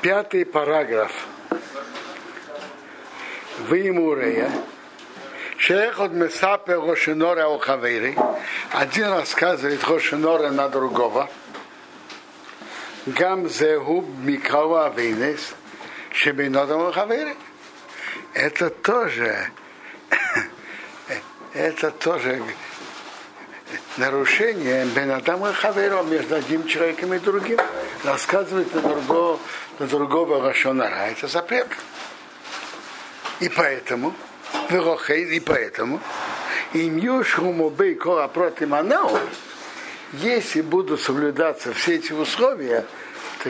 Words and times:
Пятый 0.00 0.44
параграф. 0.44 1.12
Вы 3.68 3.78
ему 3.78 4.14
Рея. 4.14 4.50
Шехот 5.58 6.12
Месапе 6.12 6.74
Рошинора 6.74 7.54
Охавейри. 7.54 8.16
Один 8.72 9.12
рассказывает 9.12 9.84
Рошинора 9.84 10.50
на 10.50 10.68
другого. 10.68 11.28
Гам 13.06 13.48
Зеху 13.48 14.04
Микава 14.22 14.86
Авейнес. 14.86 15.54
Шебинодам 16.12 16.86
Охавейри. 16.86 17.36
Это 18.34 18.70
тоже 18.70 19.50
это 21.54 21.90
тоже 21.90 22.42
нарушение 23.96 24.86
Бенадама 24.86 25.52
Хаверо 25.52 26.02
между 26.02 26.36
одним 26.36 26.66
человеком 26.66 27.14
и 27.14 27.18
другим. 27.18 27.58
Рассказывать 28.04 28.74
на 28.74 28.80
другого, 28.80 29.38
на 29.78 29.86
другого 29.86 30.42
Рашонара. 30.42 31.10
Это 31.10 31.28
запрет. 31.28 31.68
И 33.40 33.48
поэтому, 33.48 34.14
и 34.70 35.40
поэтому, 35.40 36.00
им 36.72 36.96
Юшхумобей 36.96 37.94
Кора 37.94 38.28
против 38.28 38.68
Манау, 38.68 39.18
если 40.14 40.60
будут 40.62 41.00
соблюдаться 41.00 41.72
все 41.72 41.96
эти 41.96 42.12
условия, 42.12 42.84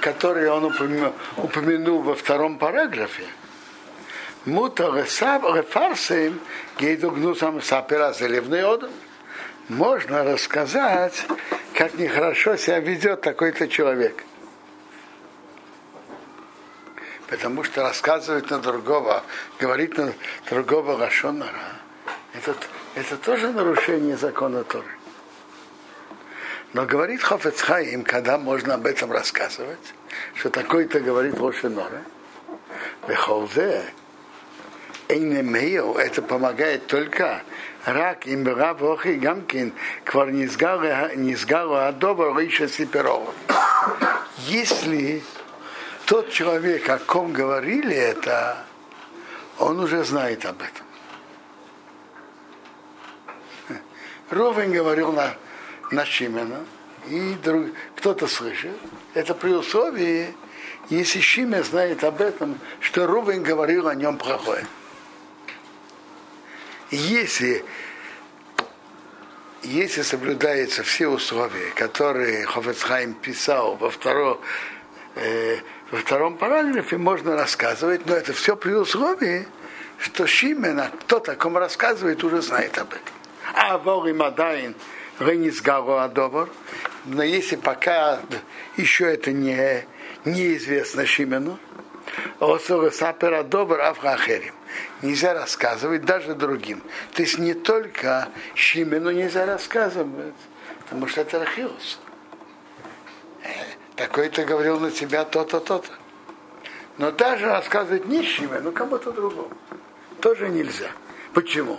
которые 0.00 0.50
он 0.50 0.64
упомянул, 0.64 1.12
упомянул 1.36 2.02
во 2.02 2.14
втором 2.14 2.58
параграфе, 2.58 3.24
Мута 4.44 4.84
рефарсим 4.84 6.40
гейду 6.78 7.10
гнусам 7.10 7.60
сапера 7.60 8.12
заливный 8.12 8.62
одам 8.64 8.90
можно 9.68 10.22
рассказать, 10.22 11.26
как 11.74 11.94
нехорошо 11.94 12.56
себя 12.56 12.78
ведет 12.78 13.22
такой-то 13.22 13.66
человек. 13.66 14.22
Потому 17.28 17.64
что 17.64 17.82
рассказывать 17.82 18.50
на 18.50 18.58
другого, 18.58 19.24
говорить 19.58 19.96
на 19.96 20.12
другого 20.48 20.96
Рашонара, 20.96 21.80
это, 22.34 22.54
это 22.94 23.16
тоже 23.16 23.50
нарушение 23.50 24.16
закона 24.16 24.62
Торы. 24.62 24.86
Но 26.72 26.84
говорит 26.84 27.22
Хофецхаим, 27.22 28.04
когда 28.04 28.38
можно 28.38 28.74
об 28.74 28.86
этом 28.86 29.10
рассказывать, 29.10 29.94
что 30.34 30.50
такой-то 30.50 31.00
говорит 31.00 31.38
Рошенора, 31.38 32.02
Бехолзе, 33.08 33.84
Эйнемео, 35.08 35.98
это 35.98 36.20
помогает 36.20 36.86
только 36.86 37.42
рак 37.84 38.26
им 38.26 38.46
рав 38.46 38.82
охи 38.82 39.14
гамкин 39.14 39.72
квар 40.04 40.30
низгару 40.32 41.74
адоба 41.74 42.38
риша 42.38 42.68
сиперова. 42.68 43.32
Если 44.38 45.22
тот 46.06 46.30
человек, 46.30 46.88
о 46.88 46.98
ком 46.98 47.32
говорили 47.32 47.94
это, 47.94 48.64
он 49.58 49.80
уже 49.80 50.04
знает 50.04 50.46
об 50.46 50.62
этом. 50.62 50.86
Ровен 54.30 54.72
говорил 54.72 55.12
на, 55.12 55.34
на 55.90 56.04
Шимена, 56.04 56.64
и 57.08 57.34
друг, 57.42 57.66
кто-то 57.96 58.26
слышит. 58.26 58.76
Это 59.14 59.34
при 59.34 59.50
условии, 59.50 60.34
если 60.88 61.20
Шимен 61.20 61.62
знает 61.64 62.02
об 62.04 62.20
этом, 62.20 62.58
что 62.80 63.06
Рувен 63.06 63.42
говорил 63.42 63.88
о 63.88 63.94
нем 63.94 64.18
плохое. 64.18 64.66
Если, 66.90 67.64
если 69.62 70.02
соблюдаются 70.02 70.84
все 70.84 71.08
условия, 71.08 71.70
которые 71.74 72.44
Хафец 72.46 72.86
Хаим 72.86 73.14
писал 73.14 73.76
во 73.76 73.90
втором, 73.90 74.40
э, 75.16 75.58
во 75.90 75.98
втором 75.98 76.36
параграфе, 76.36 76.96
можно 76.96 77.36
рассказывать, 77.36 78.06
но 78.06 78.14
это 78.14 78.32
все 78.32 78.56
при 78.56 78.72
условии, 78.72 79.46
что 79.98 80.26
Шимена, 80.26 80.90
кто 81.00 81.16
о 81.16 81.34
ком 81.36 81.56
рассказывает, 81.56 82.22
уже 82.24 82.42
знает 82.42 82.76
об 82.78 82.88
этом. 82.88 83.14
אבל 83.54 83.78
אם 83.78 84.06
עדיין 84.08 84.12
לא 84.12 84.74
נתגלה 85.18 86.04
הדבר, 86.04 86.48
но 87.04 87.22
если 87.22 87.56
пока 87.56 88.20
еще 88.76 89.04
это 89.12 89.32
не, 89.32 89.86
неизвестно 90.24 91.06
Шимену, 91.06 91.58
Осора 92.40 92.90
Сапера 92.90 93.42
Добр 93.42 93.80
Афрахерим 93.80 94.54
нельзя 95.02 95.34
рассказывать 95.34 96.04
даже 96.04 96.34
другим. 96.34 96.82
То 97.14 97.22
есть 97.22 97.38
не 97.38 97.54
только 97.54 98.28
Шимену 98.54 99.10
нельзя 99.10 99.46
рассказывать, 99.46 100.34
потому 100.80 101.06
что 101.06 101.22
это 101.22 101.38
Рахиус. 101.40 102.00
Такой-то 103.96 104.44
говорил 104.44 104.78
на 104.78 104.90
тебя 104.90 105.24
то-то, 105.24 105.58
то-то. 105.58 105.90
Но 106.98 107.10
даже 107.10 107.46
рассказывать 107.46 108.06
не 108.06 108.22
Шимену, 108.22 108.72
кому-то 108.72 109.10
другому. 109.10 109.50
Тоже 110.20 110.48
нельзя. 110.48 110.90
Почему? 111.32 111.78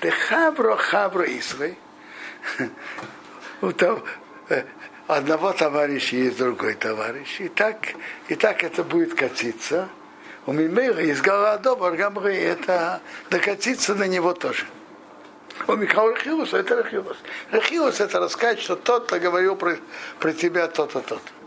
Ты 0.00 0.10
хабро 0.10 0.76
хабро 0.76 1.24
исвей. 1.38 1.78
У 3.60 3.72
того, 3.72 4.02
э, 4.48 4.64
одного 5.06 5.52
товарища 5.52 6.16
есть 6.16 6.38
другой 6.38 6.74
товарищ. 6.74 7.40
И 7.40 7.48
так, 7.48 7.94
и 8.28 8.34
так 8.34 8.62
это 8.62 8.84
будет 8.84 9.14
катиться. 9.14 9.88
У 10.46 10.52
Мимейра 10.52 11.02
из 11.02 11.22
гора 11.22 11.56
Добр 11.56 11.92
Гамры 11.92 12.34
это 12.36 13.00
докатиться 13.30 13.94
на 13.94 14.06
него 14.06 14.34
тоже. 14.34 14.66
У 15.66 15.74
Михаила 15.74 16.12
Рахилус 16.12 16.52
это 16.52 16.82
Рахилус. 16.82 17.16
Рахилус 17.50 18.00
это 18.00 18.20
рассказать, 18.20 18.60
что 18.60 18.76
тот-то 18.76 19.18
говорил 19.20 19.56
про, 19.56 19.78
про 20.18 20.32
тебя 20.32 20.68
то-то, 20.68 21.00
то-то. 21.00 21.43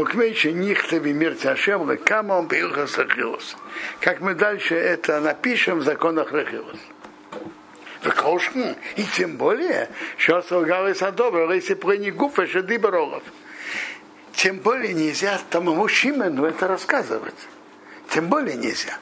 Укмейче 0.00 0.52
нихтави 0.52 1.12
мир 1.12 1.34
Тяшем, 1.34 1.96
кама 1.98 2.34
он 2.34 2.48
билхас 2.48 2.96
Рахилус. 2.96 3.56
Как 4.00 4.20
мы 4.20 4.34
дальше 4.34 4.74
это 4.74 5.20
напишем 5.20 5.80
в 5.80 5.82
законах 5.82 6.32
Рахилус. 6.32 6.78
И 8.96 9.04
тем 9.16 9.36
более, 9.36 9.90
что 10.16 10.40
солгалися 10.42 11.12
добро, 11.12 11.52
если 11.52 11.74
про 11.74 11.96
не 11.96 12.10
гуфа, 12.10 12.46
что 12.46 12.62
дыборолов 12.62 13.22
тем 14.32 14.56
более 14.56 14.94
нельзя 14.94 15.38
тому 15.50 15.86
Шимену 15.86 16.46
это 16.46 16.66
рассказывать. 16.66 17.34
Тем 18.08 18.28
более 18.28 18.56
нельзя. 18.56 18.96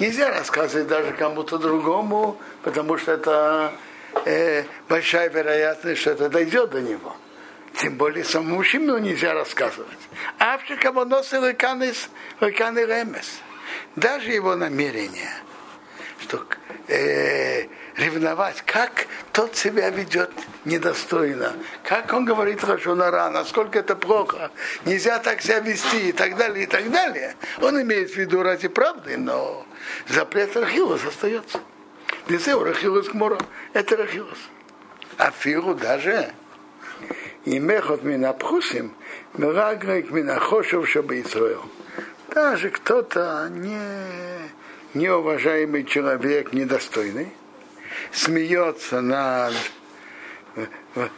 Нельзя 0.00 0.30
рассказывать 0.36 0.88
даже 0.88 1.12
кому-то 1.12 1.58
другому, 1.58 2.36
потому 2.64 2.98
что 2.98 3.12
это 3.12 3.72
э, 4.24 4.64
большая 4.88 5.30
вероятность, 5.30 6.00
что 6.00 6.10
это 6.10 6.28
дойдет 6.28 6.70
до 6.70 6.80
него. 6.80 7.14
Тем 7.80 7.94
более 7.94 8.24
самому 8.24 8.62
Шимену 8.62 8.98
нельзя 8.98 9.32
рассказывать. 9.32 9.98
А 10.38 10.58
в 10.58 10.82
кого 10.82 11.06
носил 11.06 11.46
ремес. 12.84 13.40
Даже 13.96 14.32
его 14.32 14.54
намерение, 14.54 15.32
что 16.20 16.44
э, 16.88 17.68
ревновать, 17.96 18.62
как 18.66 19.06
тот 19.32 19.56
себя 19.56 19.88
ведет 19.88 20.30
недостойно, 20.66 21.54
как 21.82 22.12
он 22.12 22.26
говорит 22.26 22.60
хорошо 22.60 22.94
на 22.94 23.10
рано, 23.10 23.38
насколько 23.38 23.78
это 23.78 23.96
плохо, 23.96 24.50
нельзя 24.84 25.18
так 25.18 25.40
себя 25.40 25.60
вести 25.60 26.10
и 26.10 26.12
так 26.12 26.36
далее, 26.36 26.64
и 26.64 26.66
так 26.66 26.90
далее. 26.90 27.34
Он 27.62 27.80
имеет 27.80 28.10
в 28.10 28.16
виду 28.16 28.42
ради 28.42 28.68
правды, 28.68 29.16
но 29.16 29.66
запрет 30.06 30.54
Рахилус 30.54 31.02
остается. 31.06 31.60
Десеу 32.28 32.62
Рахилус 32.62 33.08
Кмора, 33.08 33.38
это 33.72 33.96
Рахилус. 33.96 34.38
А 35.16 35.30
фиру 35.30 35.74
даже 35.74 36.34
и 37.44 37.58
мехот 37.58 38.02
мина 38.02 38.32
пхусим, 38.32 38.94
мирагрик 39.34 40.10
мина 40.10 40.38
хошев, 40.38 40.88
чтобы 40.88 41.20
Исраил. 41.20 41.64
Даже 42.28 42.70
кто-то 42.70 43.48
не, 43.50 43.80
неуважаемый 44.94 45.84
человек, 45.84 46.52
недостойный, 46.52 47.32
смеется 48.12 49.00
над 49.00 49.54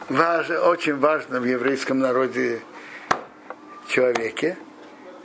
важ, 0.09 0.51
очень 0.51 0.97
важном 0.97 1.43
в 1.43 1.47
еврейском 1.47 1.99
народе 1.99 2.61
человеке, 3.89 4.57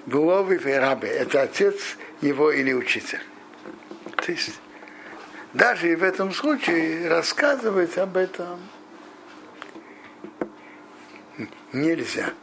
Буловый 0.06 0.58
Рабе, 0.58 1.10
это 1.10 1.42
отец 1.42 1.98
его 2.22 2.52
или 2.52 2.74
учитель. 2.74 3.22
То 4.16 4.32
есть 4.32 4.60
даже 5.54 5.92
и 5.92 5.96
в 5.96 6.04
этом 6.04 6.34
случае 6.34 7.10
рассказывать 7.10 7.98
об 7.98 8.16
этом 8.18 8.60
нельзя. 11.74 12.34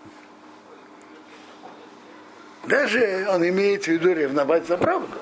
Даже 2.65 3.27
он 3.29 3.47
имеет 3.47 3.85
в 3.85 3.89
виду 3.89 4.13
ревновать 4.13 4.67
за 4.67 4.77
правду. 4.79 5.19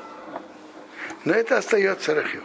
Но 1.24 1.32
это 1.32 1.58
остается 1.58 2.14
рахиус. 2.14 2.44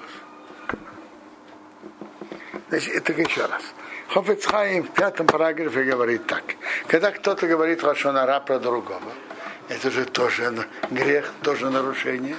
Значит, 2.70 2.96
это 2.96 3.22
еще 3.22 3.46
раз. 3.46 3.64
Хофецхайм 4.10 4.84
в 4.84 4.92
пятом 4.92 5.28
параграфе 5.28 5.84
говорит 5.84 6.26
так. 6.28 6.44
Когда 6.88 7.12
кто-то 7.12 7.48
говорит 7.48 7.84
Лашонара 7.84 8.40
про 8.40 8.60
другого, 8.60 9.12
это 9.70 9.92
же 9.92 10.06
тоже 10.06 10.68
грех, 10.90 11.32
тоже 11.44 11.70
нарушение. 11.70 12.36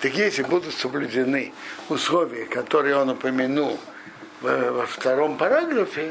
Так 0.00 0.14
если 0.14 0.42
будут 0.42 0.74
соблюдены 0.74 1.52
условия, 1.88 2.46
которые 2.46 2.96
он 2.96 3.10
упомянул 3.10 3.78
во 4.40 4.86
втором 4.86 5.36
параграфе, 5.36 6.10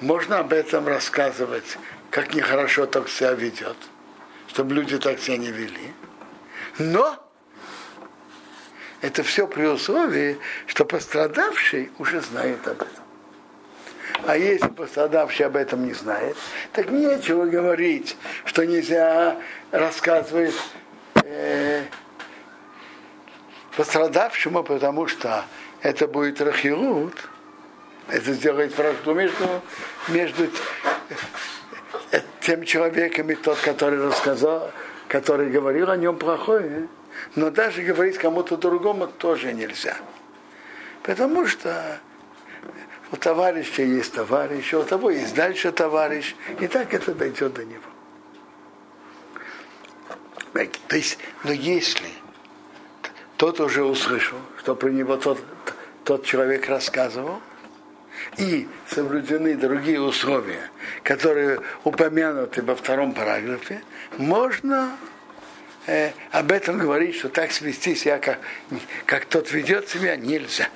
можно 0.00 0.38
об 0.38 0.52
этом 0.52 0.86
рассказывать 0.86 1.78
как 2.10 2.34
нехорошо 2.34 2.86
так 2.86 3.08
себя 3.08 3.32
ведет, 3.32 3.76
чтобы 4.48 4.74
люди 4.74 4.98
так 4.98 5.18
себя 5.18 5.36
не 5.36 5.50
вели. 5.50 5.92
Но 6.78 7.18
это 9.00 9.22
все 9.22 9.46
при 9.46 9.66
условии, 9.66 10.38
что 10.66 10.84
пострадавший 10.84 11.90
уже 11.98 12.20
знает 12.20 12.66
об 12.66 12.82
этом. 12.82 13.04
А 14.26 14.36
если 14.36 14.68
пострадавший 14.68 15.46
об 15.46 15.56
этом 15.56 15.84
не 15.84 15.92
знает, 15.92 16.36
так 16.72 16.90
нечего 16.90 17.44
говорить, 17.44 18.16
что 18.44 18.64
нельзя 18.64 19.36
рассказывать 19.72 20.54
э, 21.16 21.82
пострадавшему, 23.76 24.62
потому 24.62 25.06
что 25.08 25.44
это 25.82 26.06
будет 26.06 26.40
рахилут, 26.40 27.14
это 28.08 28.32
сделает 28.32 28.76
вражду 28.76 29.14
между, 29.14 29.62
между 30.08 30.48
тем 32.40 32.64
человеком 32.64 33.30
и 33.30 33.34
тот, 33.34 33.58
который 33.58 34.04
рассказал, 34.04 34.70
который 35.08 35.50
говорил 35.50 35.90
о 35.90 35.96
нем 35.96 36.16
плохое. 36.16 36.88
Но 37.36 37.50
даже 37.50 37.82
говорить 37.82 38.18
кому-то 38.18 38.56
другому 38.56 39.06
тоже 39.06 39.52
нельзя. 39.52 39.96
Потому 41.02 41.46
что 41.46 42.00
у 43.12 43.16
товарища 43.16 43.82
есть 43.82 44.14
товарищ, 44.14 44.74
у 44.74 44.82
того 44.82 45.10
есть 45.10 45.34
дальше 45.34 45.70
товарищ, 45.72 46.34
и 46.60 46.66
так 46.66 46.92
это 46.92 47.14
дойдет 47.14 47.54
до 47.54 47.64
него. 47.64 47.82
То 50.88 50.96
есть, 50.96 51.18
но 51.42 51.52
если 51.52 52.08
тот 53.36 53.60
уже 53.60 53.84
услышал, 53.84 54.38
что 54.58 54.74
про 54.74 54.88
него 54.88 55.16
тот, 55.16 55.38
тот 56.04 56.24
человек 56.24 56.68
рассказывал, 56.68 57.40
и 58.36 58.68
соблюдены 58.88 59.56
другие 59.56 60.00
условия, 60.00 60.70
которые 61.02 61.60
упомянуты 61.84 62.62
во 62.62 62.74
втором 62.74 63.12
параграфе, 63.12 63.82
можно 64.18 64.96
э, 65.86 66.10
об 66.30 66.52
этом 66.52 66.78
говорить, 66.78 67.16
что 67.16 67.28
так 67.28 67.52
свести 67.52 67.94
себя, 67.94 68.18
как, 68.18 68.38
как 69.06 69.24
тот 69.26 69.50
ведет 69.52 69.88
себя, 69.88 70.16
нельзя. 70.16 70.68